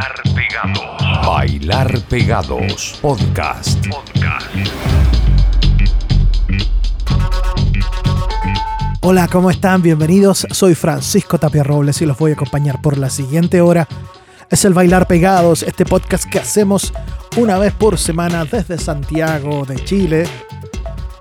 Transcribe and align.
Bailar 0.00 0.22
Pegados. 0.34 1.26
Bailar 1.26 2.00
Pegados. 2.08 2.98
Podcast. 3.02 3.86
Hola, 9.02 9.28
¿cómo 9.28 9.50
están? 9.50 9.82
Bienvenidos. 9.82 10.46
Soy 10.52 10.74
Francisco 10.74 11.36
Tapia 11.36 11.62
Robles 11.64 12.00
y 12.00 12.06
los 12.06 12.16
voy 12.16 12.30
a 12.30 12.34
acompañar 12.34 12.80
por 12.80 12.96
la 12.96 13.10
siguiente 13.10 13.60
hora. 13.60 13.86
Es 14.48 14.64
el 14.64 14.72
Bailar 14.72 15.06
Pegados, 15.06 15.62
este 15.62 15.84
podcast 15.84 16.24
que 16.24 16.38
hacemos 16.38 16.94
una 17.36 17.58
vez 17.58 17.74
por 17.74 17.98
semana 17.98 18.46
desde 18.46 18.78
Santiago 18.78 19.66
de 19.66 19.84
Chile. 19.84 20.26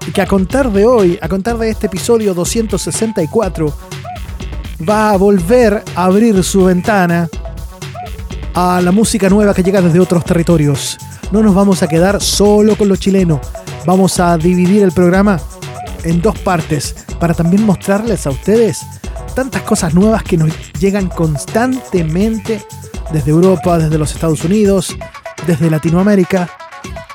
Y 0.08 0.12
que 0.12 0.22
a 0.22 0.26
contar 0.26 0.72
de 0.72 0.86
hoy, 0.86 1.20
a 1.22 1.28
contar 1.28 1.58
de 1.58 1.70
este 1.70 1.88
episodio 1.88 2.34
264, 2.34 3.74
va 4.90 5.12
a 5.12 5.18
volver 5.18 5.84
a 5.96 6.06
abrir 6.06 6.42
su 6.46 6.64
ventana 6.64 7.30
a 8.62 8.82
la 8.82 8.92
música 8.92 9.30
nueva 9.30 9.54
que 9.54 9.64
llega 9.64 9.82
desde 9.82 10.02
otros 10.02 10.26
territorios. 10.26 10.98
No 11.32 11.42
nos 11.42 11.56
vamos 11.56 11.82
a 11.82 11.88
quedar 11.88 12.22
solo 12.22 12.76
con 12.76 12.90
lo 12.90 12.98
chileno. 12.98 13.40
Vamos 13.86 14.20
a 14.20 14.38
dividir 14.38 14.84
el 14.84 14.92
programa 14.92 15.40
en 16.04 16.22
dos 16.22 16.38
partes 16.40 16.94
para 17.22 17.34
también 17.34 17.66
mostrarles 17.66 18.28
a 18.28 18.32
ustedes 18.32 18.82
tantas 19.34 19.62
cosas 19.62 19.94
nuevas 19.94 20.24
que 20.24 20.36
nos 20.36 20.52
llegan 20.78 21.08
constantemente 21.08 22.62
desde 23.14 23.32
Europa, 23.32 23.78
desde 23.78 23.98
los 23.98 24.14
Estados 24.14 24.44
Unidos, 24.44 24.94
desde 25.48 25.70
Latinoamérica. 25.70 26.50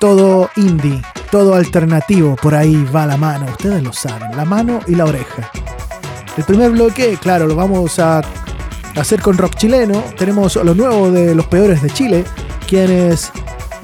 Todo 0.00 0.48
indie, 0.56 1.02
todo 1.30 1.54
alternativo, 1.54 2.36
por 2.40 2.54
ahí 2.54 2.88
va 2.94 3.04
la 3.04 3.18
mano, 3.18 3.44
ustedes 3.50 3.82
lo 3.82 3.92
saben, 3.92 4.34
la 4.34 4.46
mano 4.46 4.80
y 4.86 4.94
la 4.94 5.04
oreja. 5.04 5.50
El 6.38 6.44
primer 6.44 6.70
bloque, 6.70 7.18
claro, 7.20 7.46
lo 7.46 7.54
vamos 7.54 7.98
a 7.98 8.22
hacer 8.96 9.20
con 9.20 9.38
rock 9.38 9.56
chileno. 9.56 10.02
Tenemos 10.18 10.56
lo 10.56 10.74
nuevo 10.74 11.10
de 11.10 11.34
los 11.34 11.46
peores 11.46 11.82
de 11.82 11.90
Chile, 11.90 12.24
quienes 12.66 13.32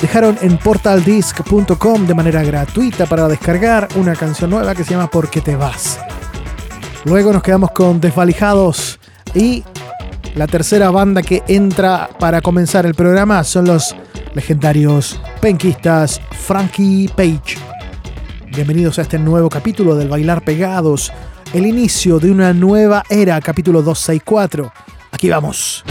dejaron 0.01 0.39
en 0.41 0.57
portaldisc.com 0.59 2.07
de 2.07 2.15
manera 2.15 2.43
gratuita 2.43 3.07
para 3.07 3.29
descargar 3.29 3.89
una 3.97 4.15
canción 4.15 4.51
nueva 4.51 4.75
que 4.75 4.85
se 4.85 4.93
llama 4.93 5.11
¿Por 5.11 5.29
qué 5.29 5.41
te 5.41 5.57
vas? 5.57 5.99
Luego 7.05 7.33
nos 7.33 7.43
quedamos 7.43 7.71
con 7.73 8.01
Desvalijados 8.01 8.99
y 9.35 9.65
la 10.35 10.47
tercera 10.47 10.91
banda 10.91 11.23
que 11.23 11.43
entra 11.49 12.09
para 12.19 12.41
comenzar 12.41 12.87
el 12.87 12.95
programa 12.95 13.43
son 13.45 13.67
los 13.67 13.97
legendarios 14.35 15.21
penquistas 15.41 16.21
Frankie 16.31 17.09
Page. 17.09 17.59
Bienvenidos 18.47 18.99
a 18.99 19.03
este 19.03 19.19
nuevo 19.19 19.49
capítulo 19.49 19.95
del 19.97 20.09
Bailar 20.09 20.43
Pegados, 20.43 21.13
el 21.53 21.67
inicio 21.67 22.19
de 22.19 22.31
una 22.31 22.53
nueva 22.53 23.03
era, 23.09 23.41
capítulo 23.41 23.83
264. 23.83 24.73
Aquí 25.21 25.29
vamos. 25.29 25.85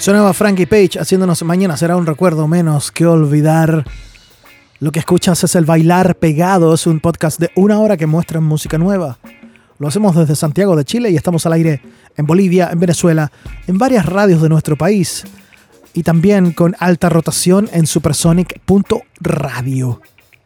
Sonaba 0.00 0.32
Frankie 0.32 0.64
Page 0.64 0.98
haciéndonos 0.98 1.42
mañana 1.42 1.76
será 1.76 1.94
un 1.94 2.06
recuerdo 2.06 2.48
menos 2.48 2.90
que 2.90 3.04
olvidar. 3.04 3.84
Lo 4.78 4.92
que 4.92 5.00
escuchas 5.00 5.44
es 5.44 5.54
el 5.54 5.66
Bailar 5.66 6.16
Pegados, 6.16 6.86
un 6.86 7.00
podcast 7.00 7.38
de 7.38 7.50
una 7.54 7.78
hora 7.78 7.98
que 7.98 8.06
muestra 8.06 8.40
música 8.40 8.78
nueva. 8.78 9.18
Lo 9.78 9.88
hacemos 9.88 10.16
desde 10.16 10.36
Santiago 10.36 10.74
de 10.74 10.86
Chile 10.86 11.10
y 11.10 11.16
estamos 11.16 11.44
al 11.44 11.52
aire 11.52 11.82
en 12.16 12.24
Bolivia, 12.24 12.70
en 12.72 12.80
Venezuela, 12.80 13.30
en 13.66 13.76
varias 13.76 14.06
radios 14.06 14.40
de 14.40 14.48
nuestro 14.48 14.74
país 14.74 15.24
y 15.92 16.02
también 16.02 16.52
con 16.52 16.74
alta 16.78 17.10
rotación 17.10 17.68
en 17.70 17.86
supersonic.radio. 17.86 20.00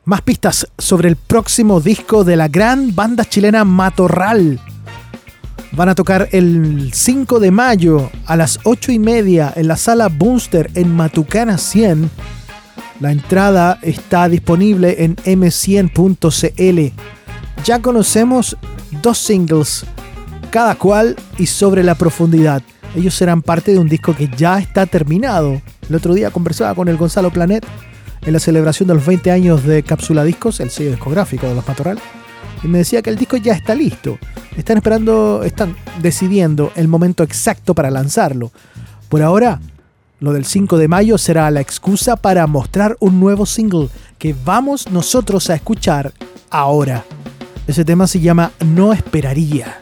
Más 0.04 0.22
pistas 0.22 0.66
sobre 0.76 1.08
el 1.08 1.14
próximo 1.14 1.80
disco 1.80 2.24
de 2.24 2.34
la 2.34 2.48
gran 2.48 2.92
banda 2.92 3.24
chilena 3.24 3.64
Matorral. 3.64 4.58
Van 5.76 5.88
a 5.88 5.96
tocar 5.96 6.28
el 6.30 6.92
5 6.92 7.40
de 7.40 7.50
mayo 7.50 8.08
a 8.26 8.36
las 8.36 8.60
8 8.62 8.92
y 8.92 9.00
media 9.00 9.52
en 9.56 9.66
la 9.66 9.76
sala 9.76 10.08
Booster 10.08 10.70
en 10.74 10.94
Matucana 10.94 11.58
100. 11.58 12.10
La 13.00 13.10
entrada 13.10 13.80
está 13.82 14.28
disponible 14.28 15.02
en 15.02 15.16
m100.cl. 15.16 16.92
Ya 17.64 17.82
conocemos 17.82 18.56
dos 19.02 19.18
singles, 19.18 19.84
cada 20.50 20.76
cual 20.76 21.16
y 21.38 21.46
sobre 21.46 21.82
la 21.82 21.96
profundidad. 21.96 22.62
Ellos 22.94 23.14
serán 23.14 23.42
parte 23.42 23.72
de 23.72 23.80
un 23.80 23.88
disco 23.88 24.14
que 24.14 24.30
ya 24.36 24.60
está 24.60 24.86
terminado. 24.86 25.60
El 25.88 25.96
otro 25.96 26.14
día 26.14 26.30
conversaba 26.30 26.76
con 26.76 26.86
el 26.86 26.96
Gonzalo 26.96 27.32
Planet 27.32 27.66
en 28.24 28.32
la 28.32 28.38
celebración 28.38 28.86
de 28.86 28.94
los 28.94 29.04
20 29.04 29.32
años 29.32 29.64
de 29.64 29.82
Cápsula 29.82 30.22
Discos, 30.22 30.60
el 30.60 30.70
sello 30.70 30.92
discográfico 30.92 31.48
de 31.48 31.56
los 31.56 31.66
Matorral 31.66 31.98
y 32.64 32.68
me 32.68 32.78
decía 32.78 33.02
que 33.02 33.10
el 33.10 33.16
disco 33.16 33.36
ya 33.36 33.52
está 33.52 33.74
listo. 33.74 34.18
Están 34.56 34.78
esperando, 34.78 35.42
están 35.44 35.76
decidiendo 36.00 36.72
el 36.74 36.88
momento 36.88 37.22
exacto 37.22 37.74
para 37.74 37.90
lanzarlo. 37.90 38.50
Por 39.10 39.22
ahora, 39.22 39.60
lo 40.20 40.32
del 40.32 40.46
5 40.46 40.78
de 40.78 40.88
mayo 40.88 41.18
será 41.18 41.50
la 41.50 41.60
excusa 41.60 42.16
para 42.16 42.46
mostrar 42.46 42.96
un 43.00 43.20
nuevo 43.20 43.44
single 43.44 43.90
que 44.18 44.34
vamos 44.44 44.90
nosotros 44.90 45.50
a 45.50 45.54
escuchar 45.54 46.12
ahora. 46.50 47.04
Ese 47.66 47.84
tema 47.84 48.06
se 48.06 48.20
llama 48.20 48.52
No 48.64 48.94
esperaría. 48.94 49.76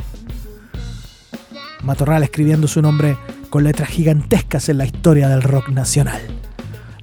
Matorral 1.82 2.24
escribiendo 2.24 2.66
su 2.66 2.82
nombre 2.82 3.16
con 3.50 3.62
letras 3.62 3.90
gigantescas 3.90 4.68
en 4.68 4.78
la 4.78 4.86
historia 4.86 5.28
del 5.28 5.42
rock 5.42 5.68
nacional. 5.68 6.20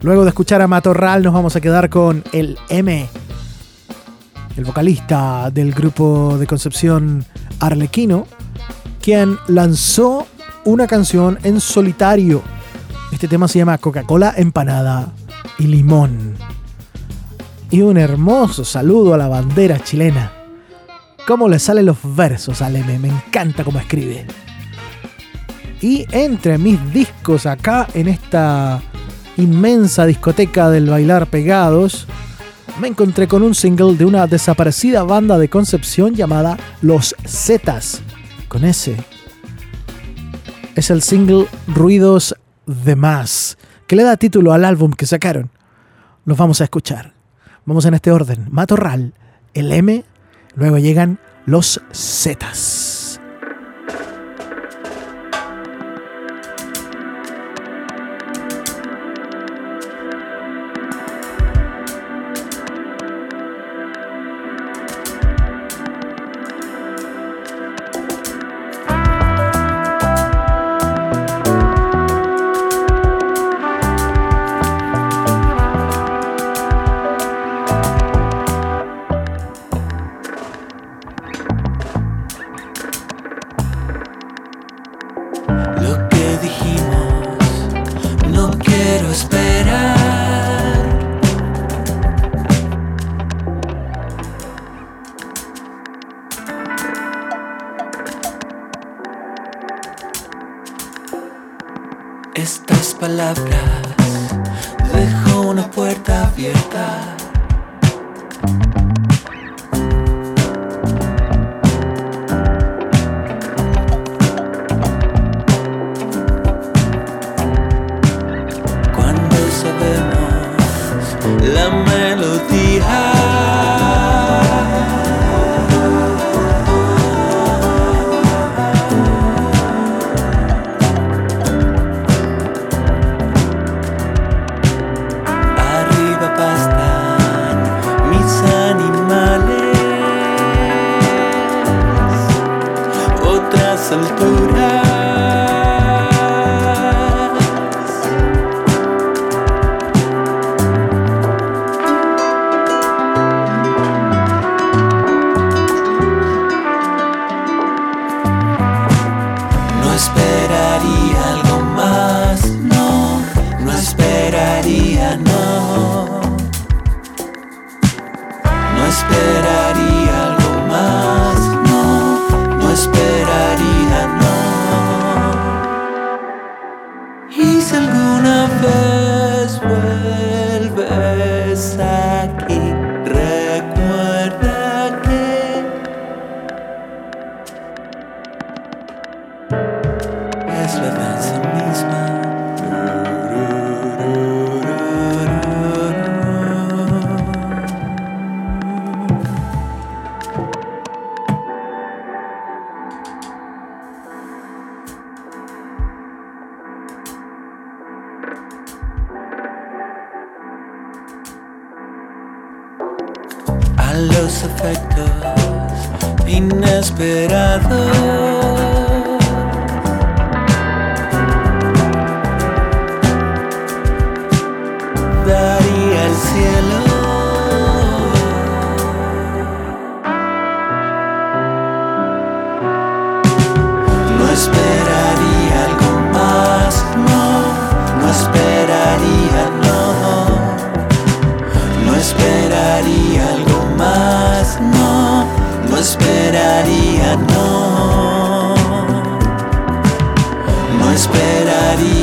Luego 0.02 0.24
de 0.24 0.30
escuchar 0.30 0.62
a 0.62 0.68
Matorral 0.68 1.24
nos 1.24 1.34
vamos 1.34 1.56
a 1.56 1.62
quedar 1.62 1.90
con 1.90 2.24
el 2.34 2.58
M 2.70 3.08
el 4.60 4.66
vocalista 4.66 5.50
del 5.54 5.72
grupo 5.72 6.38
de 6.38 6.46
Concepción 6.46 7.24
Arlequino, 7.62 8.28
quien 9.02 9.38
lanzó 9.48 10.28
una 10.66 10.86
canción 10.86 11.40
en 11.44 11.62
solitario. 11.62 12.44
Este 13.14 13.30
tema 13.30 13.48
se 13.48 13.60
llama 13.60 13.78
Coca-Cola 13.78 14.34
empanada 14.36 15.14
y 15.60 15.64
limón. 15.64 16.36
Y 17.72 17.80
un 17.84 17.98
hermoso 17.98 18.66
saludo 18.66 19.14
a 19.14 19.18
la 19.18 19.30
bandera 19.30 19.80
chilena. 19.80 20.34
Cómo 21.26 21.48
le 21.48 21.58
salen 21.58 21.86
los 21.86 22.00
versos 22.04 22.62
al 22.62 22.76
M, 22.76 23.00
me 23.00 23.08
encanta 23.08 23.64
cómo 23.64 23.80
escribe. 23.80 24.28
Y 25.80 26.06
entre 26.12 26.58
mis 26.58 26.92
discos 26.92 27.46
acá 27.46 27.88
en 27.94 28.10
esta 28.10 28.82
inmensa 29.38 30.06
discoteca 30.06 30.70
del 30.70 30.90
bailar 30.90 31.28
pegados, 31.28 32.08
me 32.80 32.88
encontré 32.88 33.28
con 33.28 33.44
un 33.44 33.56
single 33.56 33.96
de 33.96 34.06
una 34.06 34.26
desaparecida 34.26 35.04
banda 35.04 35.38
de 35.38 35.50
Concepción 35.50 36.16
llamada 36.16 36.58
Los 36.82 37.16
Zetas, 37.28 38.02
con 38.48 38.64
ese. 38.64 38.96
Es 40.76 40.90
el 40.90 41.02
single 41.02 41.48
Ruidos 41.68 42.36
de 42.66 42.96
Más, 42.96 43.58
que 43.88 43.96
le 43.96 44.04
da 44.04 44.18
título 44.18 44.54
al 44.54 44.64
álbum 44.64 44.92
que 44.94 45.06
sacaron. 45.06 45.50
Los 46.26 46.38
vamos 46.38 46.62
a 46.62 46.66
escuchar. 46.66 47.14
Vamos 47.66 47.86
en 47.86 47.96
este 47.96 48.12
orden. 48.12 48.48
Matorral, 48.50 49.14
el 49.54 49.72
M, 49.72 50.06
luego 50.56 50.78
llegan 50.78 51.20
los 51.46 51.82
Zetas. 51.94 52.99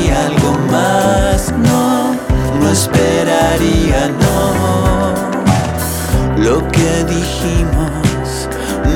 algo 0.09 0.57
más, 0.71 1.51
no, 1.51 2.15
no 2.59 2.69
esperaría, 2.69 4.09
no. 4.23 5.13
Lo 6.37 6.67
que 6.69 7.03
dijimos, 7.05 8.47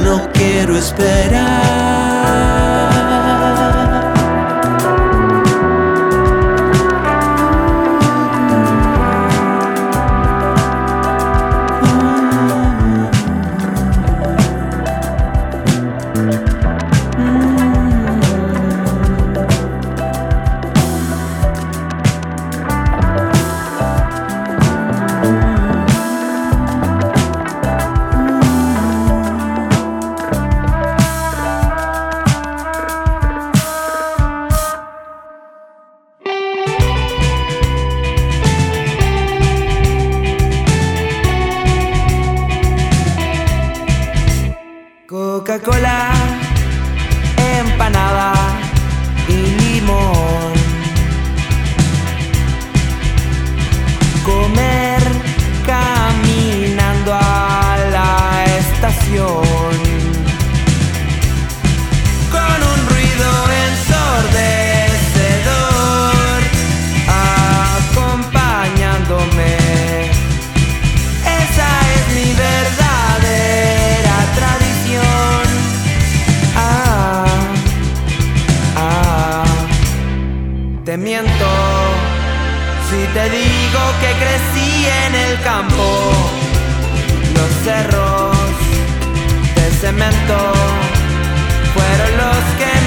no 0.04 0.30
quiero 0.34 0.78
esperar. 0.78 1.91
si 82.90 83.08
te 83.14 83.30
digo 83.30 83.82
que 84.02 84.12
crecí 84.24 84.86
en 85.06 85.16
el 85.16 85.42
campo, 85.42 86.12
los 87.36 87.50
cerros 87.64 88.38
de 89.56 89.72
cemento 89.80 90.38
fueron 91.74 92.18
los 92.18 92.44
que 92.60 92.81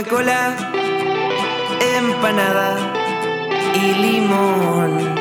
Coca-Cola, 0.00 0.56
empanada 1.98 2.74
y 3.74 3.92
limón. 4.00 5.14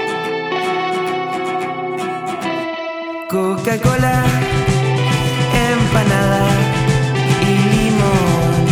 Coca-Cola, 3.27 4.23
empanada 5.69 6.47
y 7.41 7.53
limón. 7.75 8.65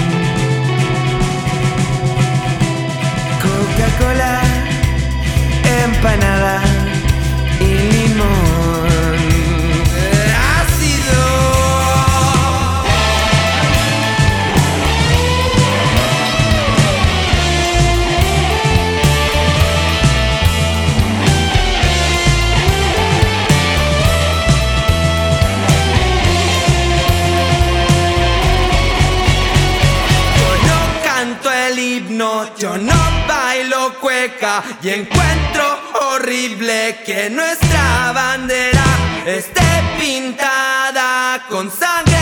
Coca-Cola, 3.44 4.42
empanada. 5.84 6.77
y 34.82 34.90
encuentro 34.90 35.80
horrible 36.02 37.00
que 37.06 37.30
nuestra 37.30 38.12
bandera 38.14 38.84
esté 39.26 39.62
pintada 40.00 41.46
con 41.50 41.72
sangre. 41.72 42.17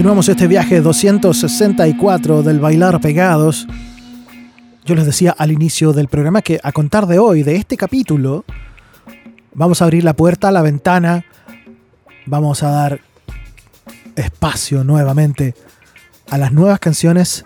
Continuamos 0.00 0.30
este 0.30 0.46
viaje 0.46 0.80
264 0.80 2.42
del 2.42 2.58
Bailar 2.58 3.02
Pegados. 3.02 3.66
Yo 4.86 4.94
les 4.94 5.04
decía 5.04 5.34
al 5.36 5.52
inicio 5.52 5.92
del 5.92 6.08
programa 6.08 6.40
que 6.40 6.58
a 6.62 6.72
contar 6.72 7.06
de 7.06 7.18
hoy, 7.18 7.42
de 7.42 7.56
este 7.56 7.76
capítulo, 7.76 8.46
vamos 9.52 9.82
a 9.82 9.84
abrir 9.84 10.02
la 10.02 10.14
puerta, 10.14 10.50
la 10.52 10.62
ventana, 10.62 11.26
vamos 12.24 12.62
a 12.62 12.70
dar 12.70 13.00
espacio 14.16 14.84
nuevamente 14.84 15.54
a 16.30 16.38
las 16.38 16.50
nuevas 16.50 16.78
canciones, 16.78 17.44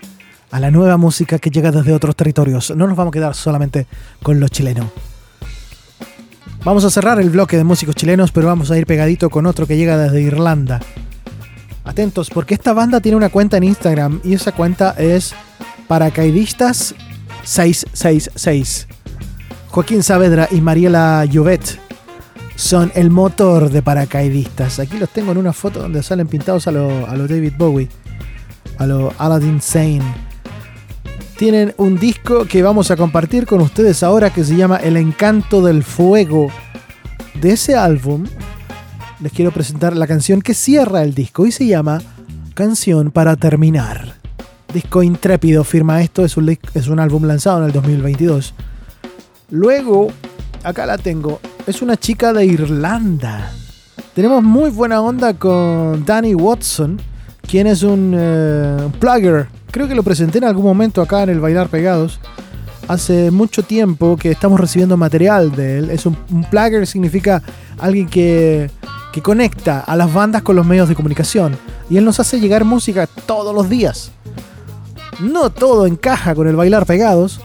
a 0.53 0.61
la 0.61 0.71
nueva 0.71 0.97
música 0.97 1.41
que 1.41 1.51
llega 1.51 1.73
desde 1.73 1.93
otros 1.93 2.15
territorios. 2.15 2.71
No 2.77 2.87
nos 2.87 2.97
vamos 2.97 3.11
a 3.11 3.19
quedar 3.19 3.35
solamente 3.35 3.89
con 4.23 4.39
lo 4.39 4.47
chileno. 4.47 4.93
Vamos 6.63 6.85
a 6.85 6.91
cerrar 6.91 7.21
el 7.21 7.31
bloque 7.31 7.57
de 7.57 7.65
músicos 7.65 7.97
chilenos, 7.97 8.31
pero 8.31 8.47
vamos 8.47 8.71
a 8.71 8.79
ir 8.79 8.87
pegadito 8.87 9.29
con 9.29 9.45
otro 9.47 9.67
que 9.67 9.77
llega 9.77 9.99
desde 9.99 10.21
Irlanda. 10.21 10.79
Atentos, 11.85 12.31
porque 12.31 12.55
esta 12.55 12.73
banda 12.73 13.01
tiene 13.01 13.17
una 13.17 13.29
cuenta 13.29 13.59
en 13.59 13.65
Instagram 13.65 14.21
y 14.25 14.35
esa 14.35 14.53
cuenta 14.53 14.95
es 14.99 15.35
Paracaidistas 15.87 16.95
666. 17.45 18.89
Joaquín 19.69 20.03
Saavedra 20.03 20.49
y 20.51 20.61
Mariela 20.61 21.25
Llobet 21.27 21.79
son 22.57 22.91
el 22.95 23.11
motor 23.11 23.71
de 23.71 23.83
paracaidistas. 23.83 24.79
Aquí 24.79 24.99
los 24.99 25.11
tengo 25.11 25.33
en 25.33 25.39
una 25.39 25.53
foto 25.53 25.81
donde 25.81 26.03
salen 26.03 26.27
pintados 26.27 26.67
a 26.67 26.73
lo, 26.73 27.07
a 27.07 27.17
lo 27.17 27.27
David 27.27 27.53
Bowie, 27.59 27.89
a 28.79 28.87
lo 28.87 29.13
Aladdin 29.19 29.61
Sane. 29.61 30.03
Tienen 31.37 31.75
un 31.77 31.99
disco 31.99 32.47
que 32.47 32.63
vamos 32.63 32.91
a 32.91 32.97
compartir 32.97 33.47
con 33.47 33.61
ustedes 33.61 34.03
ahora 34.03 34.31
que 34.31 34.45
se 34.45 34.57
llama 34.57 34.77
El 34.77 34.97
Encanto 34.97 35.61
del 35.61 35.83
Fuego. 35.83 36.49
De 37.41 37.53
ese 37.53 37.75
álbum 37.75 38.25
les 39.25 39.33
quiero 39.33 39.53
presentar 39.53 39.97
la 39.97 40.07
canción 40.07 40.43
que 40.43 40.53
cierra 40.53 41.03
el 41.03 41.15
disco 41.15 41.47
y 41.47 41.51
se 41.51 41.67
llama 41.67 42.03
Canción 42.53 43.11
para 43.11 43.37
Terminar. 43.37 44.17
Disco 44.71 45.03
intrépido 45.03 45.65
firma 45.65 46.03
esto, 46.03 46.27
es 46.27 46.37
un, 46.37 46.59
es 46.75 46.89
un 46.89 47.01
álbum 47.01 47.25
lanzado 47.25 47.61
en 47.61 47.65
el 47.65 47.73
2022. 47.73 48.53
Luego, 49.49 50.09
acá 50.63 50.85
la 50.85 50.99
tengo, 50.99 51.41
es 51.67 51.81
una 51.81 51.97
chica 51.97 52.35
de 52.35 52.45
Irlanda. 52.45 53.51
Tenemos 54.15 54.43
muy 54.43 54.69
buena 54.69 55.01
onda 55.01 55.33
con 55.33 56.05
Danny 56.05 56.35
Watson, 56.35 57.01
quien 57.49 57.67
es 57.67 57.83
un 57.83 58.15
eh, 58.15 58.91
plugger. 59.01 59.47
Creo 59.71 59.89
que 59.89 59.95
lo 59.95 60.03
presenté 60.03 60.37
en 60.37 60.45
algún 60.45 60.67
momento 60.67 61.01
acá 61.01 61.23
en 61.23 61.31
el 61.31 61.41
Bailar 61.41 61.69
Pegados. 61.69 62.21
Hace 62.89 63.31
mucho 63.31 63.63
tiempo 63.63 64.19
que 64.19 64.33
estamos 64.33 64.61
recibiendo 64.61 64.99
material 64.99 65.51
de 65.53 65.79
él. 65.79 65.89
Es 65.89 66.05
un, 66.05 66.15
un 66.31 66.45
plugger, 66.45 66.87
significa 66.87 67.43
alguien 67.79 68.07
que, 68.07 68.71
que 69.15 69.23
conecta 69.23 69.79
a 69.79 69.95
las 69.95 70.13
bandas 70.13 70.43
con 70.43 70.57
los 70.57 70.67
medios 70.67 70.89
de 70.89 70.97
comunicación. 70.97 71.57
Y 71.89 71.99
él 71.99 72.05
nos 72.05 72.19
hace 72.19 72.41
llegar 72.41 72.65
música 72.65 73.07
todos 73.07 73.55
los 73.55 73.69
días. 73.69 74.11
No 75.21 75.51
todo 75.51 75.87
encaja 75.87 76.35
con 76.35 76.49
el 76.49 76.57
Bailar 76.57 76.85
Pegados, 76.85 77.41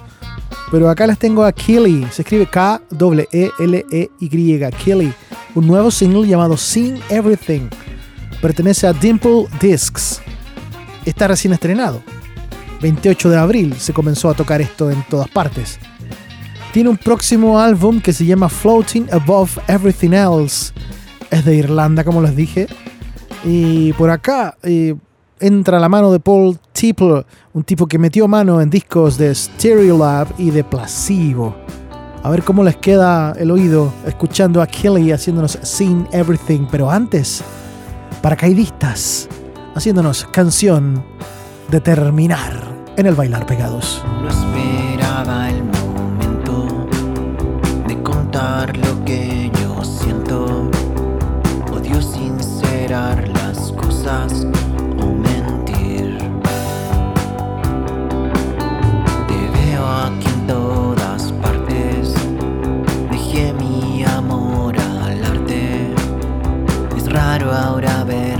pero 0.71 0.89
acá 0.89 1.05
les 1.05 1.19
tengo 1.19 1.43
a 1.43 1.51
Killy. 1.51 2.07
Se 2.11 2.23
escribe 2.23 2.47
K-W-E-L-E-Y. 2.47 2.99
Killy. 4.83 5.13
Un 5.53 5.67
nuevo 5.67 5.91
single 5.91 6.27
llamado 6.27 6.57
Sing 6.57 6.99
Everything. 7.07 7.69
Pertenece 8.41 8.87
a 8.87 8.93
Dimple 8.93 9.45
Discs. 9.61 10.21
Está 11.05 11.27
recién 11.27 11.53
estrenado. 11.53 12.01
28 12.81 13.29
de 13.29 13.37
abril 13.37 13.75
se 13.77 13.93
comenzó 13.93 14.31
a 14.31 14.33
tocar 14.33 14.59
esto 14.59 14.89
en 14.89 15.03
todas 15.07 15.29
partes. 15.29 15.77
Tiene 16.73 16.89
un 16.89 16.97
próximo 16.97 17.59
álbum 17.59 18.01
que 18.01 18.11
se 18.11 18.25
llama 18.25 18.49
Floating 18.49 19.07
Above 19.11 19.59
Everything 19.67 20.13
Else. 20.13 20.73
Es 21.31 21.45
de 21.45 21.55
Irlanda, 21.55 22.03
como 22.03 22.21
les 22.21 22.35
dije. 22.35 22.67
Y 23.43 23.93
por 23.93 24.09
acá 24.09 24.57
eh, 24.63 24.95
entra 25.39 25.79
la 25.79 25.89
mano 25.89 26.11
de 26.11 26.19
Paul 26.19 26.59
Tipler, 26.73 27.25
un 27.53 27.63
tipo 27.63 27.87
que 27.87 27.97
metió 27.97 28.27
mano 28.27 28.61
en 28.61 28.69
discos 28.69 29.17
de 29.17 29.33
Stereolab 29.33 30.27
y 30.37 30.51
de 30.51 30.63
Placebo. 30.63 31.55
A 32.21 32.29
ver 32.29 32.43
cómo 32.43 32.63
les 32.63 32.75
queda 32.75 33.33
el 33.37 33.49
oído 33.49 33.93
escuchando 34.05 34.61
a 34.61 34.67
Kelly 34.67 35.11
haciéndonos 35.11 35.57
Sing 35.61 36.05
Everything. 36.11 36.67
Pero 36.69 36.91
antes, 36.91 37.41
paracaidistas, 38.21 39.29
haciéndonos 39.73 40.25
canción 40.25 41.03
de 41.69 41.79
terminar 41.79 42.51
en 42.97 43.05
el 43.05 43.15
bailar 43.15 43.45
pegados. 43.45 44.03
No 44.21 44.29
esperaba 44.29 45.49
el 45.49 45.63
momento 45.63 46.87
de 47.87 48.03
contar 48.03 48.75
lo 48.75 49.05
que 49.05 49.48
o 54.09 55.13
mentir. 55.13 56.17
Te 59.27 59.39
veo 59.55 59.87
aquí 59.87 60.27
en 60.27 60.47
todas 60.47 61.31
partes. 61.33 62.15
Dejé 63.11 63.53
mi 63.53 64.03
amor 64.03 64.75
al 64.79 65.23
arte. 65.23 65.93
Es 66.97 67.11
raro 67.11 67.53
ahora 67.53 68.03
ver 68.03 68.38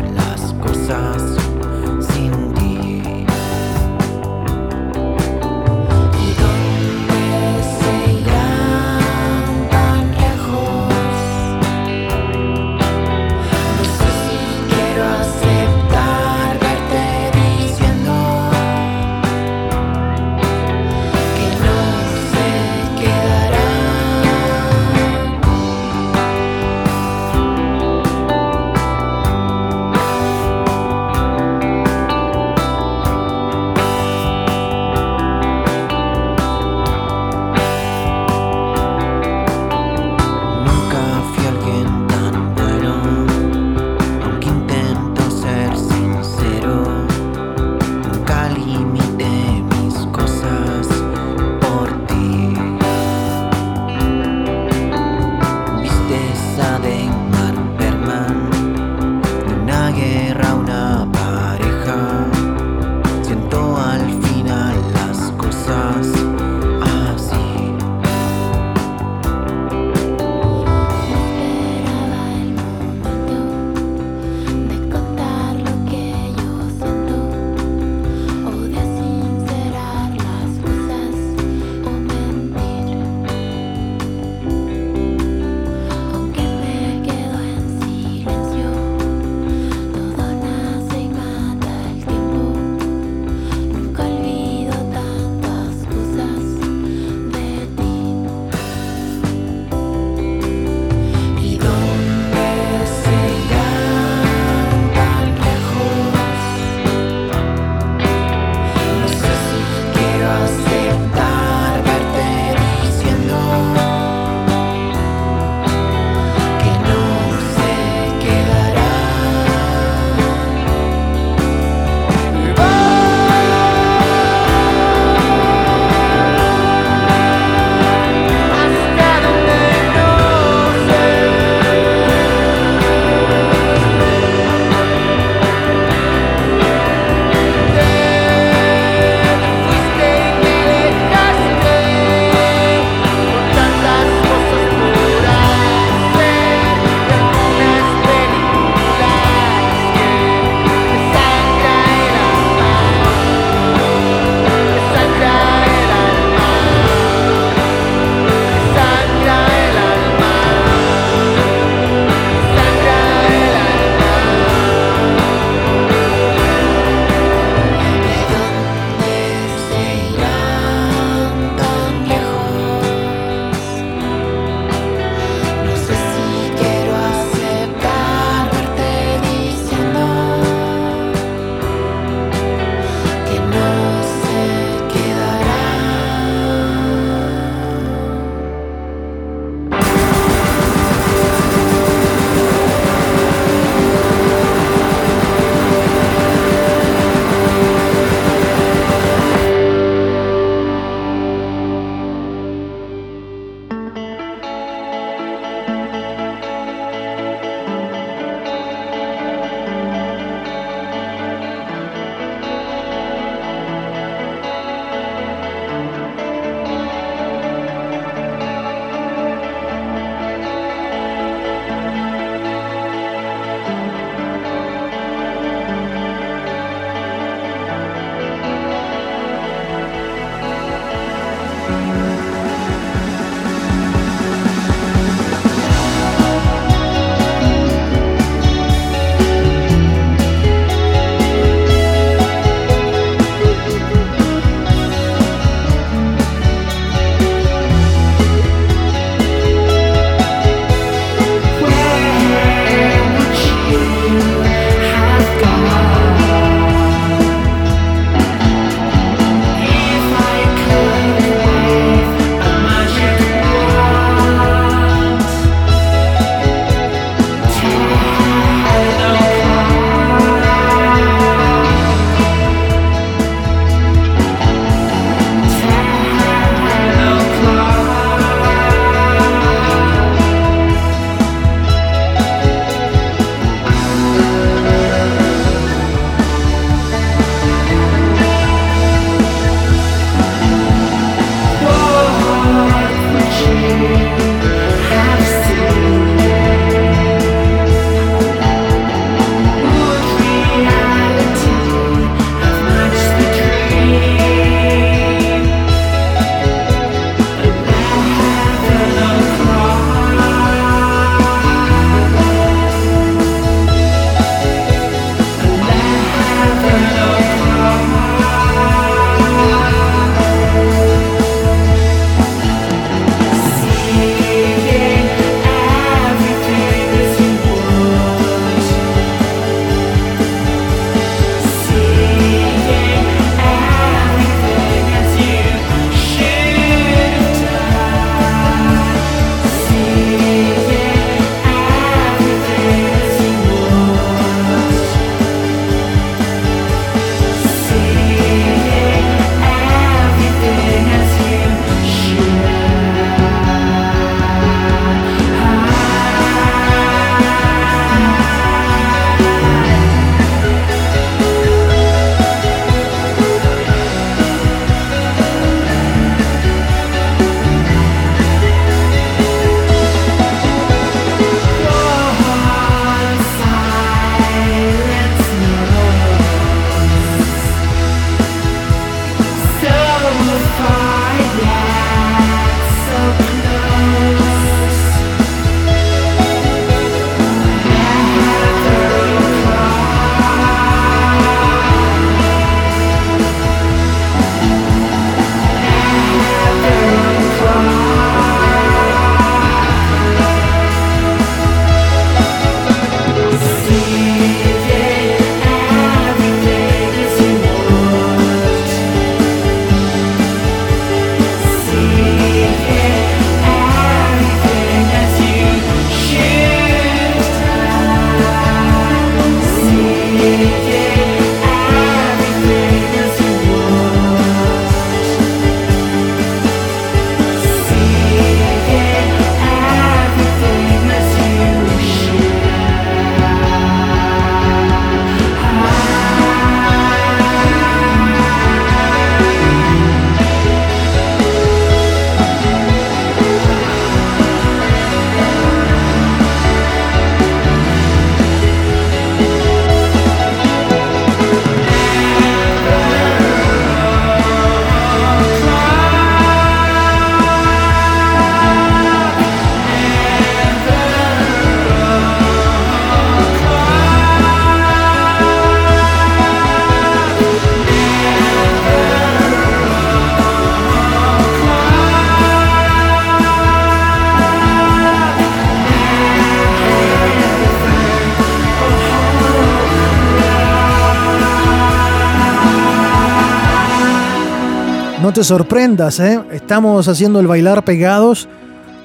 te 485.19 485.25
sorprendas, 485.25 485.99
¿eh? 485.99 486.17
Estamos 486.31 486.87
haciendo 486.87 487.19
el 487.19 487.27
bailar 487.27 487.65
pegados, 487.65 488.29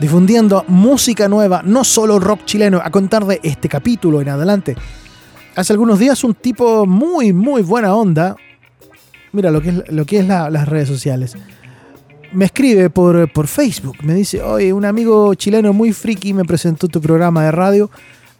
difundiendo 0.01 0.64
música 0.66 1.28
nueva, 1.28 1.62
no 1.64 1.85
solo 1.85 2.18
rock 2.18 2.45
chileno, 2.45 2.80
a 2.82 2.91
contar 2.91 3.24
de 3.24 3.39
este 3.45 3.68
capítulo 3.68 4.20
en 4.20 4.30
adelante. 4.30 4.74
Hace 5.55 5.74
algunos 5.74 6.01
días 6.01 6.24
un 6.24 6.35
tipo 6.35 6.87
muy, 6.87 7.32
muy 7.32 7.62
buena 7.62 7.95
onda, 7.95 8.35
mira 9.30 9.53
lo 9.53 9.62
que 9.62 9.68
es, 9.68 9.93
lo 9.93 10.05
que 10.07 10.18
es 10.18 10.26
las 10.26 10.68
redes 10.68 10.89
sociales, 10.89 11.37
me 12.32 12.47
escribe 12.47 12.91
por, 12.91 13.32
por 13.32 13.47
Facebook, 13.47 13.99
me 14.03 14.14
dice, 14.14 14.43
oye, 14.43 14.72
un 14.72 14.85
amigo 14.85 15.37
chileno 15.37 15.72
muy 15.72 15.93
friki 15.93 16.35
me 16.35 16.45
presentó 16.45 16.89
tu 16.89 17.01
programa 17.01 17.45
de 17.45 17.53
radio 17.53 17.91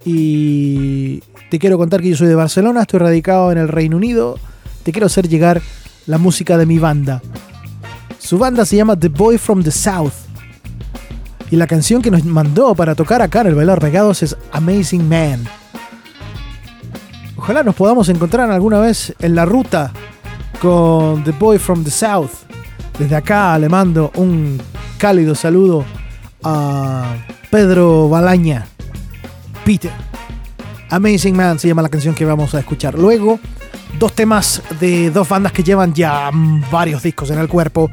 y 0.05 1.22
te 1.49 1.61
quiero 1.61 1.78
contar 1.78 2.03
que 2.03 2.11
yo 2.11 2.16
soy 2.16 2.26
de 2.26 2.34
Barcelona, 2.34 2.80
estoy 2.80 2.99
radicado 2.99 3.53
en 3.53 3.59
el 3.59 3.68
Reino 3.68 3.97
Unido, 3.97 4.36
te 4.82 4.90
quiero 4.90 5.07
hacer 5.07 5.28
llegar 5.28 5.62
la 6.09 6.18
música 6.18 6.59
de 6.59 6.66
mi 6.66 6.80
banda. 6.80 7.22
Su 8.24 8.38
banda 8.38 8.64
se 8.64 8.76
llama 8.76 8.98
The 8.98 9.10
Boy 9.10 9.36
from 9.36 9.62
the 9.62 9.70
South. 9.70 10.14
Y 11.50 11.56
la 11.56 11.66
canción 11.66 12.00
que 12.00 12.10
nos 12.10 12.24
mandó 12.24 12.74
para 12.74 12.94
tocar 12.94 13.20
acá 13.20 13.42
en 13.42 13.48
el 13.48 13.54
Bailar 13.54 13.82
Regados 13.82 14.22
es 14.22 14.34
Amazing 14.50 15.06
Man. 15.06 15.44
Ojalá 17.36 17.62
nos 17.62 17.74
podamos 17.74 18.08
encontrar 18.08 18.50
alguna 18.50 18.80
vez 18.80 19.14
en 19.18 19.34
la 19.34 19.44
ruta 19.44 19.92
con 20.58 21.22
The 21.22 21.32
Boy 21.32 21.58
from 21.58 21.84
the 21.84 21.90
South. 21.90 22.30
Desde 22.98 23.14
acá 23.14 23.58
le 23.58 23.68
mando 23.68 24.10
un 24.14 24.58
cálido 24.96 25.34
saludo 25.34 25.84
a 26.42 27.16
Pedro 27.50 28.08
Balaña. 28.08 28.66
Peter. 29.66 29.92
Amazing 30.88 31.36
Man 31.36 31.58
se 31.58 31.68
llama 31.68 31.82
la 31.82 31.90
canción 31.90 32.14
que 32.14 32.24
vamos 32.24 32.54
a 32.54 32.60
escuchar. 32.60 32.94
Luego, 32.94 33.38
dos 33.98 34.14
temas 34.14 34.62
de 34.80 35.10
dos 35.10 35.28
bandas 35.28 35.52
que 35.52 35.62
llevan 35.62 35.92
ya 35.92 36.30
varios 36.72 37.02
discos 37.02 37.28
en 37.28 37.38
el 37.38 37.48
cuerpo 37.48 37.90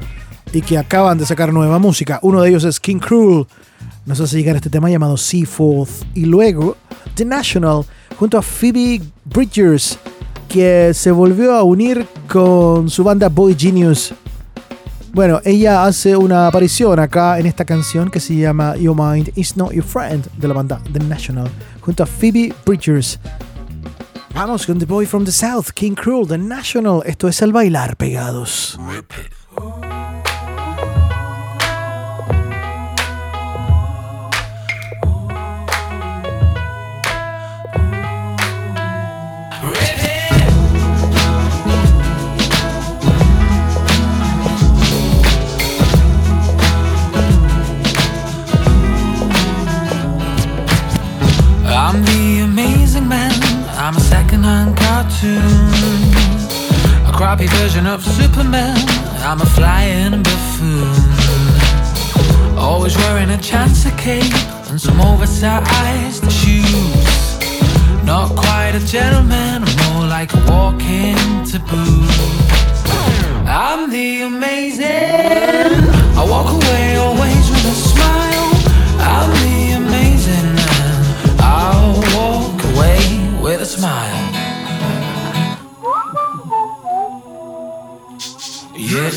y 0.52 0.62
que 0.62 0.78
acaban 0.78 1.18
de 1.18 1.26
sacar 1.26 1.52
nueva 1.52 1.78
música. 1.78 2.18
Uno 2.22 2.40
de 2.40 2.50
ellos 2.50 2.64
es 2.64 2.78
King 2.78 2.98
Cruel. 2.98 3.46
Nos 4.06 4.20
hace 4.20 4.36
llegar 4.36 4.56
este 4.56 4.70
tema 4.70 4.90
llamado 4.90 5.16
Seafourth. 5.16 6.04
Y 6.14 6.24
luego, 6.24 6.76
The 7.14 7.24
National, 7.24 7.84
junto 8.18 8.38
a 8.38 8.42
Phoebe 8.42 9.00
Bridgers, 9.24 9.98
que 10.48 10.92
se 10.94 11.10
volvió 11.10 11.54
a 11.54 11.62
unir 11.62 12.06
con 12.28 12.90
su 12.90 13.04
banda 13.04 13.28
Boy 13.28 13.56
Genius 13.58 14.14
bueno, 15.14 15.42
ella 15.44 15.84
hace 15.84 16.16
una 16.16 16.46
aparición 16.46 16.98
acá 16.98 17.38
en 17.38 17.44
esta 17.44 17.66
canción 17.66 18.10
que 18.10 18.18
se 18.18 18.34
llama 18.34 18.76
Your 18.76 18.96
Mind 18.96 19.30
Is 19.36 19.58
Not 19.58 19.72
Your 19.72 19.84
Friend 19.84 20.26
de 20.38 20.48
la 20.48 20.54
banda 20.54 20.80
The 20.90 21.00
National, 21.00 21.50
junto 21.82 22.02
a 22.02 22.06
Phoebe 22.06 22.54
Bridgers. 22.64 23.20
Vamos 24.34 24.64
con 24.64 24.78
The 24.78 24.86
Boy 24.86 25.04
from 25.04 25.26
the 25.26 25.30
South, 25.30 25.66
King 25.74 25.92
Cruel, 25.92 26.26
The 26.26 26.38
National. 26.38 27.02
Esto 27.04 27.28
es 27.28 27.42
el 27.42 27.52
bailar 27.52 27.94
pegados. 27.98 28.78
I'm 54.44 54.72
a 54.72 54.76
cartoon. 54.76 55.40
A 57.06 57.12
crappy 57.12 57.46
version 57.46 57.86
of 57.86 58.02
Superman. 58.04 58.76
I'm 59.20 59.40
a 59.40 59.46
flying 59.46 60.22
buffoon. 60.22 60.92
Always 62.58 62.96
wearing 62.96 63.30
a 63.30 63.38
chancer 63.38 63.96
cape 63.96 64.34
and 64.70 64.80
some 64.80 65.00
oversized 65.00 66.30
shoes. 66.30 67.32
Not 68.04 68.34
quite 68.36 68.74
a 68.74 68.84
gentleman, 68.84 69.62
more 69.84 70.06
like 70.06 70.32
a 70.34 70.40
walking 70.50 71.16
taboo. 71.44 72.06
I'm 73.46 73.90
the 73.90 74.22
amazing. 74.22 74.86
I 76.18 76.26
walk 76.28 76.50
away 76.50 76.96
always 76.96 77.50
with 77.50 77.66
a 77.66 77.76
smile. 77.90 78.50
I'm 78.98 79.30
the 79.44 79.72
amazing 79.82 80.54
man. 80.54 80.96
I'll 81.38 82.00
walk 82.16 82.64
away 82.74 83.02
with 83.40 83.60
a 83.60 83.66
smile. 83.66 84.21
Yeah. 88.92 89.08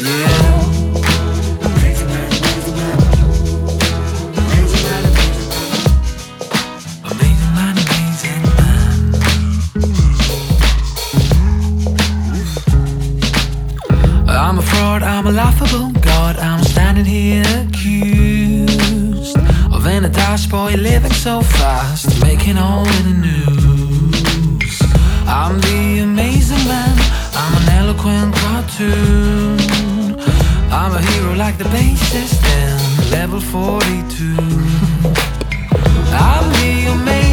I'm 14.27 14.59
a 14.59 14.61
fraud, 14.61 15.03
I'm 15.03 15.27
a 15.27 15.31
laughable 15.31 15.91
god. 15.99 16.37
I'm 16.37 16.63
standing 16.63 17.03
here 17.03 17.43
accused 17.67 19.37
of 19.73 19.85
in 19.87 20.05
a 20.05 20.09
dashboard 20.09 20.79
living 20.79 21.11
so 21.11 21.41
fast, 21.41 22.21
making 22.23 22.57
all 22.57 22.85
the 22.85 23.13
news. 23.27 24.81
I'm 25.27 25.59
the 25.59 25.99
amazing 25.99 26.65
man, 26.65 26.97
an 26.97 27.04
eloquent 27.79 28.33
cartoon. 28.35 29.57
I'm 30.71 30.91
a 30.93 31.01
hero 31.09 31.33
like 31.35 31.57
the 31.57 31.65
bassist 31.65 32.43
in 32.59 33.11
level 33.11 33.39
42. 33.39 34.35
I'm 36.11 36.45
the 36.53 36.91
amazing. 36.93 37.24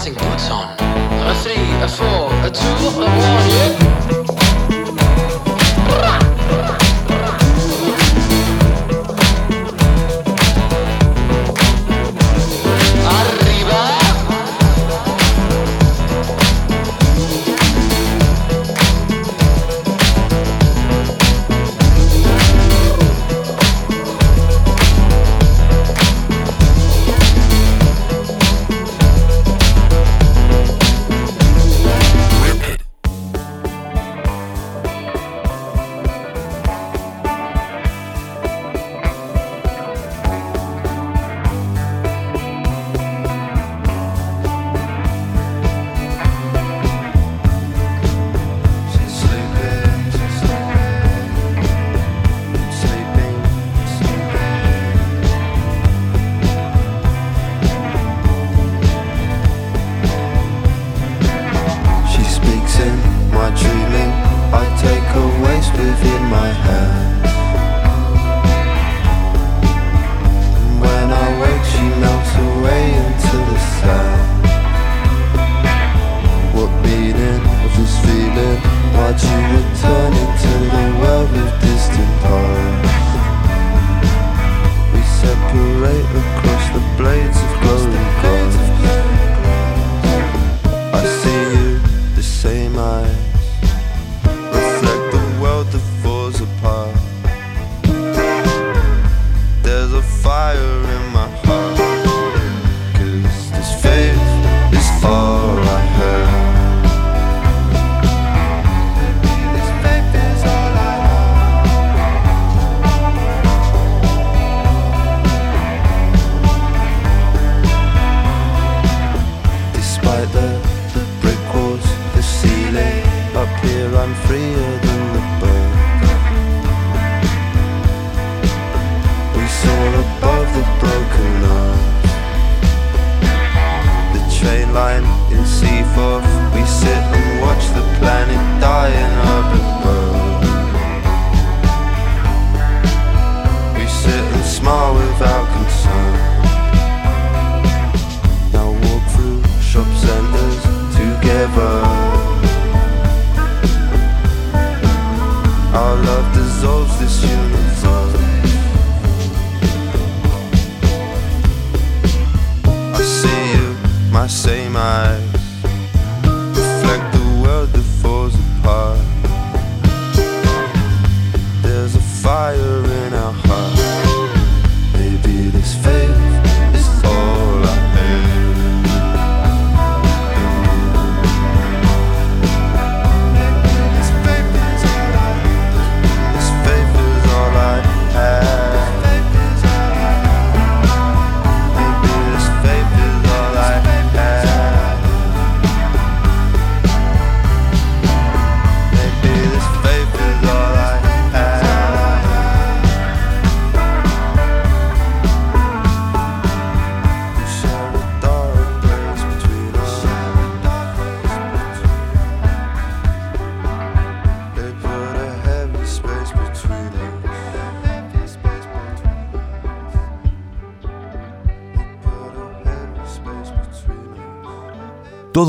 Dancing 0.00 0.14
boots 0.14 0.48
on. 0.50 0.76
A 0.78 1.34
three, 1.42 1.54
a 1.82 1.88
four, 1.88 2.32
a 2.46 2.50
two, 2.50 2.66
a 2.66 2.90
one, 2.96 3.50
yeah. 3.50 4.19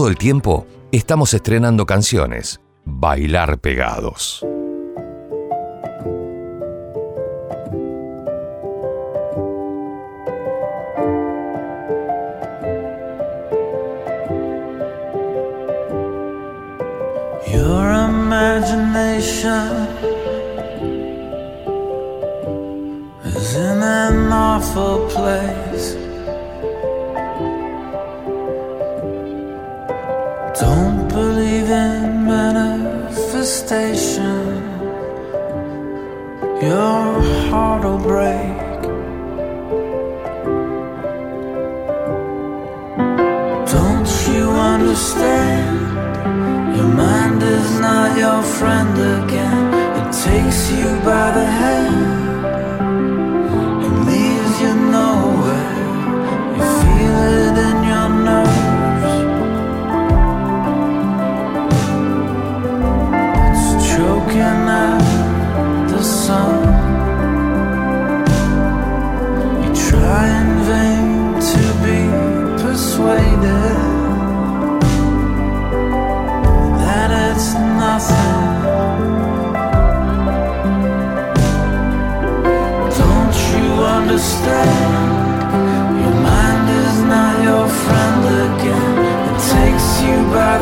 todo 0.01 0.09
el 0.09 0.17
tiempo 0.17 0.65
estamos 0.91 1.31
estrenando 1.35 1.85
canciones, 1.85 2.59
Bailar 2.85 3.59
Pegados. 3.59 4.43
the 33.41 33.47
station, 33.47 34.45
your 36.61 37.21
heart 37.49 37.83
will 37.83 37.97
break. 37.97 38.57
Don't 43.75 44.11
you 44.29 44.45
understand? 44.73 45.75
Your 46.77 46.91
mind 47.03 47.41
is 47.41 47.79
not 47.79 48.15
your 48.15 48.43
friend 48.43 48.95
again, 49.17 49.73
it 49.99 50.09
takes 50.27 50.71
you 50.71 50.89
by 51.03 51.31
the 51.31 51.45
hand. 51.61 52.20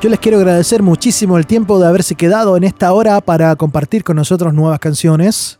Yo 0.00 0.08
les 0.08 0.18
quiero 0.18 0.38
agradecer 0.38 0.82
muchísimo 0.82 1.36
el 1.36 1.46
tiempo 1.46 1.78
de 1.78 1.86
haberse 1.86 2.14
quedado 2.14 2.56
en 2.56 2.64
esta 2.64 2.90
hora 2.94 3.20
para 3.20 3.54
compartir 3.56 4.02
con 4.02 4.16
nosotros 4.16 4.54
nuevas 4.54 4.78
canciones. 4.78 5.58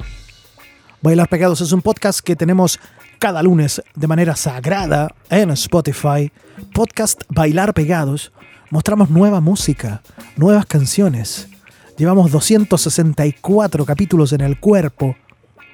Bailar 1.03 1.29
Pegados 1.29 1.61
es 1.61 1.73
un 1.73 1.83
podcast 1.83 2.21
que 2.21 2.37
tenemos 2.37 2.81
cada 3.19 3.43
lunes 3.43 3.83
de 3.95 4.07
manera 4.07 4.35
sagrada 4.37 5.15
en 5.29 5.51
Spotify. 5.51 6.33
Podcast 6.73 7.21
Bailar 7.29 7.75
Pegados. 7.75 8.33
Mostramos 8.71 9.11
nueva 9.11 9.43
música, 9.43 10.01
nuevas 10.37 10.65
canciones. 10.65 11.47
Llevamos 11.99 12.31
264 12.31 13.85
capítulos 13.85 14.33
en 14.33 14.41
el 14.41 14.59
cuerpo. 14.59 15.17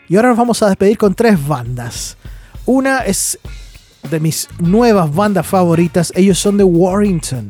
Y 0.09 0.17
ahora 0.17 0.29
nos 0.29 0.39
vamos 0.39 0.63
a 0.63 0.69
despedir 0.69 0.99
con 0.99 1.15
tres 1.15 1.45
bandas. 1.47 2.17
Una 2.65 3.01
es 3.01 3.39
de 4.11 4.21
mis 4.21 4.49
nuevas 4.59 5.13
bandas 5.15 5.47
favoritas. 5.47 6.13
Ellos 6.15 6.39
son 6.39 6.57
de 6.59 6.65
Warrington. 6.65 7.49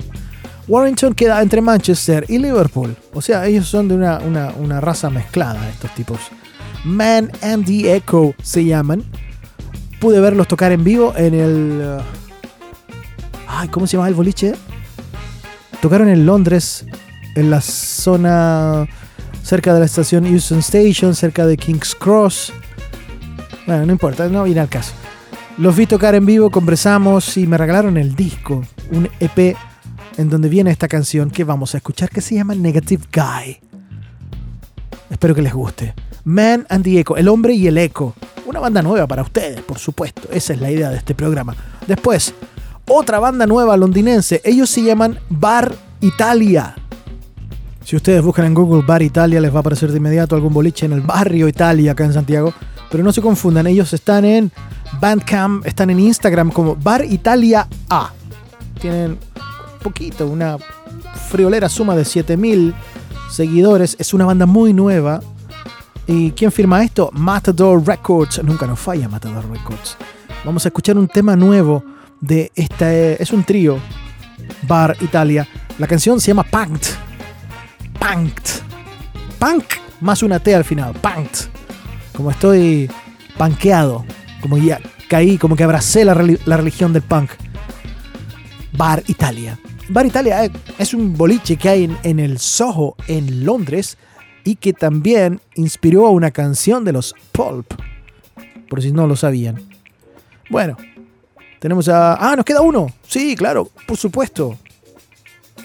Warrington 0.68 1.14
queda 1.14 1.40
entre 1.42 1.60
Manchester 1.60 2.24
y 2.28 2.38
Liverpool. 2.38 2.96
O 3.14 3.20
sea, 3.22 3.46
ellos 3.46 3.68
son 3.68 3.88
de 3.88 3.94
una, 3.94 4.18
una- 4.18 4.52
una 4.58 4.80
raza 4.80 5.10
mezclada, 5.10 5.68
estos 5.68 5.94
tipos. 5.94 6.18
Man 6.84 7.30
and 7.42 7.64
the 7.66 7.94
Echo 7.94 8.34
se 8.42 8.64
llaman. 8.64 9.04
Pude 10.00 10.20
verlos 10.20 10.48
tocar 10.48 10.72
en 10.72 10.82
vivo 10.84 11.14
en 11.16 11.34
el... 11.34 11.98
uh, 11.98 12.02
Ay, 13.48 13.68
¿cómo 13.68 13.86
se 13.86 13.96
llama 13.96 14.08
el 14.08 14.14
boliche? 14.14 14.54
Tocaron 15.80 16.08
en 16.08 16.26
Londres, 16.26 16.84
en 17.36 17.50
la 17.50 17.60
zona 17.60 18.86
cerca 19.46 19.72
de 19.72 19.78
la 19.78 19.86
estación 19.86 20.26
Euston 20.26 20.58
Station, 20.58 21.14
cerca 21.14 21.46
de 21.46 21.56
King's 21.56 21.94
Cross. 21.94 22.52
Bueno, 23.64 23.86
no 23.86 23.92
importa, 23.92 24.28
no 24.28 24.42
viene 24.42 24.60
al 24.60 24.68
caso. 24.68 24.92
Los 25.56 25.76
vi 25.76 25.86
tocar 25.86 26.16
en 26.16 26.26
vivo, 26.26 26.50
conversamos 26.50 27.36
y 27.36 27.46
me 27.46 27.56
regalaron 27.56 27.96
el 27.96 28.16
disco, 28.16 28.64
un 28.90 29.08
EP 29.20 29.56
en 30.16 30.30
donde 30.30 30.48
viene 30.48 30.72
esta 30.72 30.88
canción 30.88 31.30
que 31.30 31.44
vamos 31.44 31.74
a 31.74 31.76
escuchar 31.76 32.10
que 32.10 32.20
se 32.20 32.34
llama 32.34 32.56
Negative 32.56 33.04
Guy. 33.12 33.60
Espero 35.10 35.32
que 35.32 35.42
les 35.42 35.54
guste. 35.54 35.94
Man 36.24 36.66
and 36.68 36.82
the 36.82 36.98
Echo, 36.98 37.16
el 37.16 37.28
hombre 37.28 37.54
y 37.54 37.68
el 37.68 37.78
eco. 37.78 38.14
Una 38.46 38.58
banda 38.58 38.82
nueva 38.82 39.06
para 39.06 39.22
ustedes, 39.22 39.60
por 39.60 39.78
supuesto. 39.78 40.28
Esa 40.32 40.54
es 40.54 40.60
la 40.60 40.72
idea 40.72 40.90
de 40.90 40.96
este 40.96 41.14
programa. 41.14 41.54
Después, 41.86 42.34
otra 42.88 43.20
banda 43.20 43.46
nueva 43.46 43.76
londinense. 43.76 44.42
Ellos 44.44 44.68
se 44.68 44.82
llaman 44.82 45.20
Bar 45.28 45.72
Italia. 46.00 46.74
Si 47.86 47.94
ustedes 47.94 48.20
buscan 48.20 48.46
en 48.46 48.54
Google 48.54 48.82
Bar 48.84 49.00
Italia, 49.00 49.40
les 49.40 49.52
va 49.52 49.58
a 49.58 49.60
aparecer 49.60 49.92
de 49.92 49.98
inmediato 49.98 50.34
algún 50.34 50.52
boliche 50.52 50.86
en 50.86 50.92
el 50.92 51.02
barrio 51.02 51.46
Italia, 51.46 51.92
acá 51.92 52.04
en 52.04 52.12
Santiago. 52.12 52.52
Pero 52.90 53.04
no 53.04 53.12
se 53.12 53.22
confundan, 53.22 53.68
ellos 53.68 53.92
están 53.92 54.24
en 54.24 54.50
Bandcamp, 55.00 55.64
están 55.64 55.90
en 55.90 56.00
Instagram 56.00 56.50
como 56.50 56.74
Bar 56.74 57.04
Italia 57.04 57.68
A. 57.88 58.10
Tienen 58.80 59.16
poquito, 59.84 60.26
una 60.26 60.58
friolera 61.30 61.68
suma 61.68 61.94
de 61.94 62.04
7000 62.04 62.74
seguidores. 63.30 63.94
Es 64.00 64.12
una 64.12 64.24
banda 64.24 64.46
muy 64.46 64.72
nueva. 64.72 65.20
¿Y 66.08 66.32
quién 66.32 66.50
firma 66.50 66.82
esto? 66.82 67.10
Matador 67.12 67.86
Records. 67.86 68.42
Nunca 68.42 68.66
nos 68.66 68.80
falla 68.80 69.08
Matador 69.08 69.48
Records. 69.48 69.96
Vamos 70.44 70.64
a 70.64 70.70
escuchar 70.70 70.98
un 70.98 71.06
tema 71.06 71.36
nuevo 71.36 71.84
de 72.20 72.50
esta. 72.56 72.92
Es 72.92 73.30
un 73.32 73.44
trío. 73.44 73.78
Bar 74.66 74.96
Italia. 75.02 75.46
La 75.78 75.86
canción 75.86 76.20
se 76.20 76.32
llama 76.32 76.42
Punked. 76.42 77.06
Punked. 78.06 78.62
Punk 79.38 79.64
más 80.00 80.22
una 80.22 80.38
T 80.38 80.54
al 80.54 80.64
final. 80.64 80.92
Punked. 80.94 81.48
Como 82.14 82.30
estoy 82.30 82.90
panqueado. 83.36 84.04
Como 84.40 84.58
ya 84.58 84.80
caí, 85.08 85.38
como 85.38 85.56
que 85.56 85.64
abracé 85.64 86.04
la, 86.04 86.14
reli- 86.14 86.38
la 86.44 86.56
religión 86.56 86.92
del 86.92 87.02
punk. 87.02 87.30
Bar 88.72 89.02
Italia. 89.06 89.58
Bar 89.88 90.06
Italia 90.06 90.50
es 90.78 90.94
un 90.94 91.16
boliche 91.16 91.56
que 91.56 91.68
hay 91.68 91.84
en, 91.84 91.96
en 92.02 92.20
el 92.20 92.38
Soho, 92.38 92.96
en 93.08 93.44
Londres, 93.44 93.96
y 94.44 94.56
que 94.56 94.72
también 94.72 95.40
inspiró 95.54 96.06
a 96.06 96.10
una 96.10 96.30
canción 96.30 96.84
de 96.84 96.92
los 96.92 97.14
Pulp. 97.32 97.72
Por 98.68 98.82
si 98.82 98.92
no 98.92 99.06
lo 99.06 99.16
sabían. 99.16 99.60
Bueno, 100.50 100.76
tenemos 101.58 101.88
a. 101.88 102.14
Ah, 102.14 102.36
nos 102.36 102.44
queda 102.44 102.60
uno. 102.60 102.88
Sí, 103.06 103.34
claro, 103.36 103.70
por 103.86 103.96
supuesto. 103.96 104.56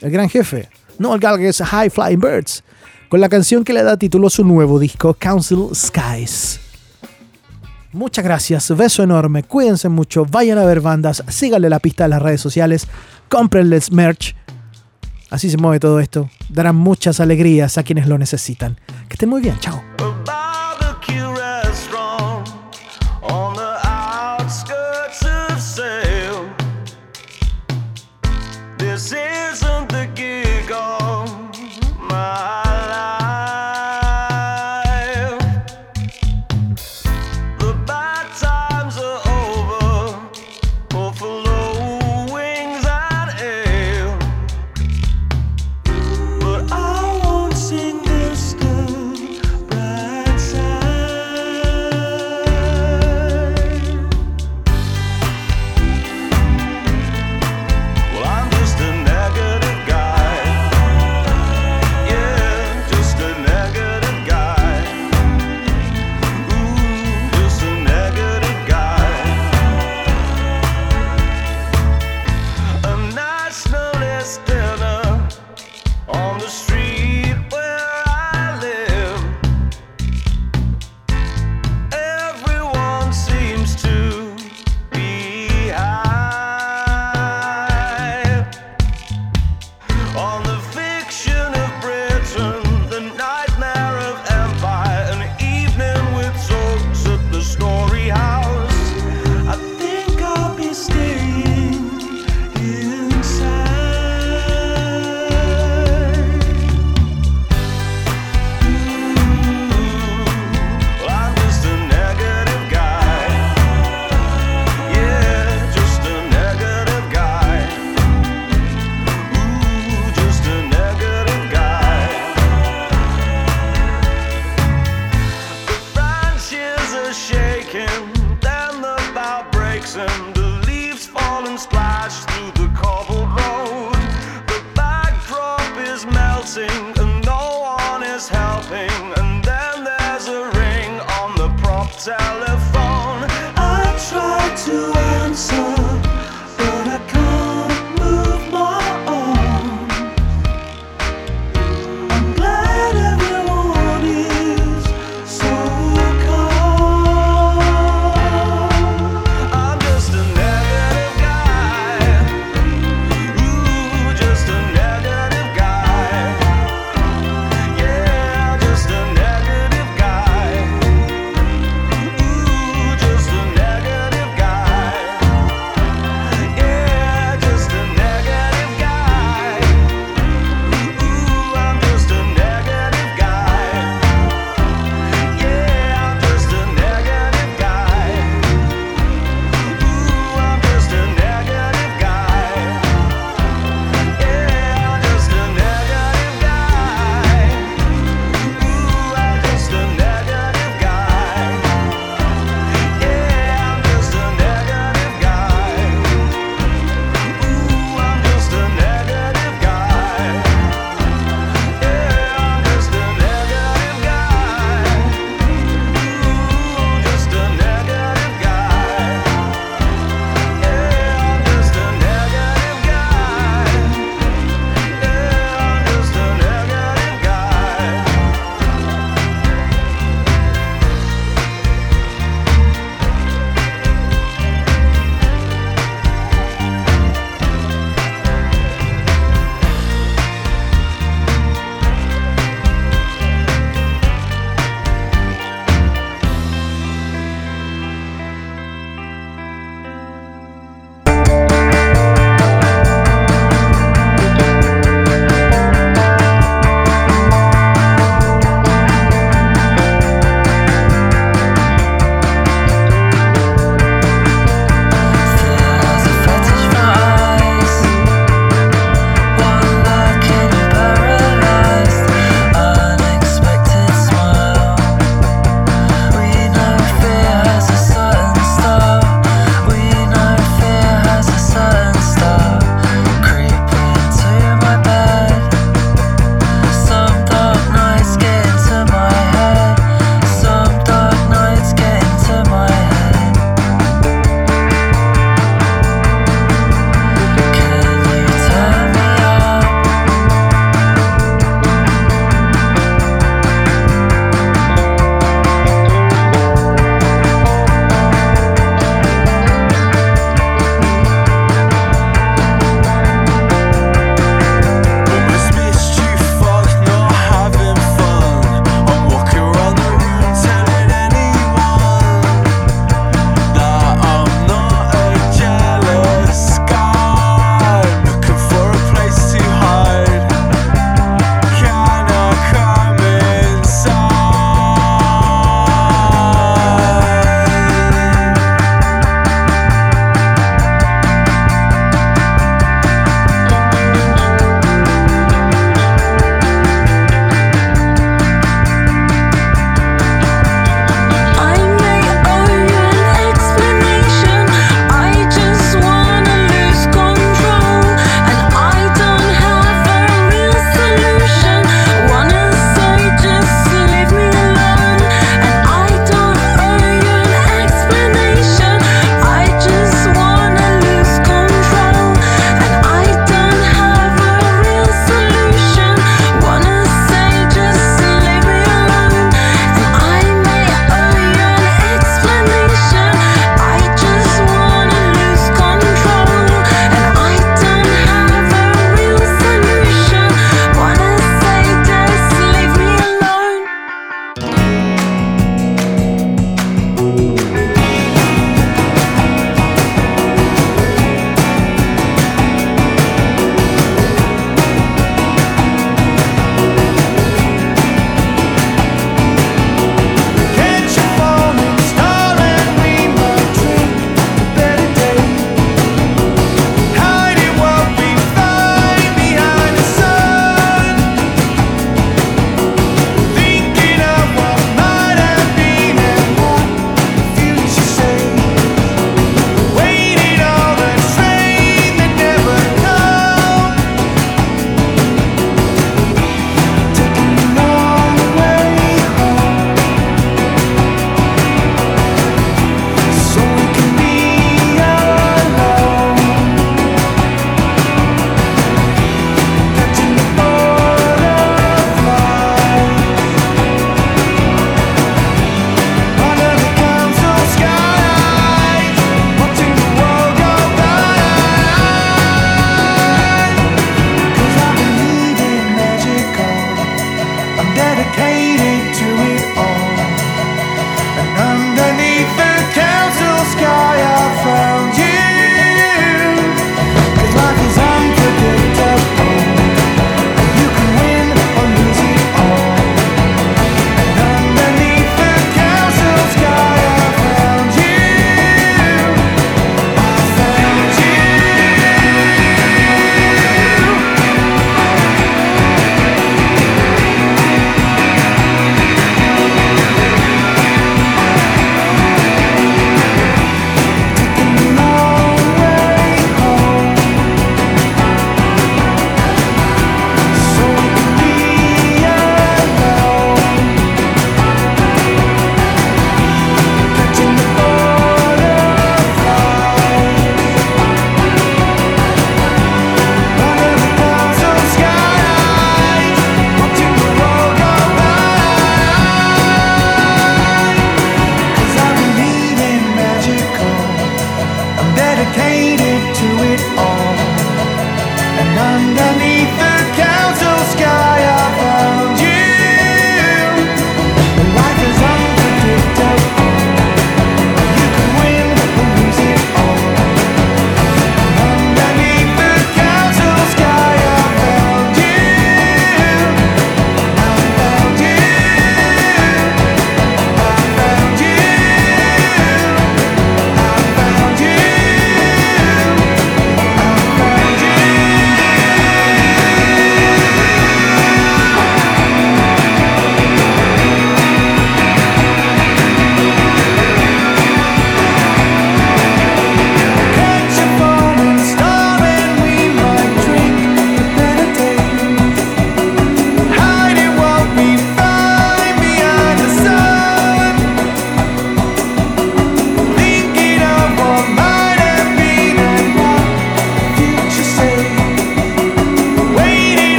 El 0.00 0.10
gran 0.10 0.28
jefe. 0.28 0.68
Noel 0.98 1.20
Gallagher's 1.20 1.60
High 1.60 1.90
Flying 1.90 2.20
Birds. 2.20 2.62
Con 3.08 3.20
la 3.20 3.28
canción 3.28 3.64
que 3.64 3.72
le 3.72 3.82
da 3.82 3.96
título 3.96 4.28
a 4.28 4.30
su 4.30 4.44
nuevo 4.44 4.78
disco, 4.78 5.14
Council 5.14 5.68
Skies. 5.74 6.60
Muchas 7.92 8.24
gracias, 8.24 8.74
beso 8.74 9.02
enorme, 9.02 9.42
cuídense 9.42 9.90
mucho, 9.90 10.24
vayan 10.24 10.56
a 10.56 10.64
ver 10.64 10.80
bandas, 10.80 11.22
síganle 11.28 11.68
la 11.68 11.78
pista 11.78 12.04
en 12.04 12.10
las 12.10 12.22
redes 12.22 12.40
sociales, 12.40 12.88
cómprenles 13.28 13.92
merch. 13.92 14.34
Así 15.28 15.50
se 15.50 15.58
mueve 15.58 15.80
todo 15.80 16.00
esto. 16.00 16.30
Darán 16.48 16.76
muchas 16.76 17.20
alegrías 17.20 17.78
a 17.78 17.82
quienes 17.82 18.06
lo 18.06 18.18
necesitan. 18.18 18.78
Que 19.08 19.14
estén 19.14 19.28
muy 19.28 19.40
bien, 19.40 19.58
chao. 19.60 19.82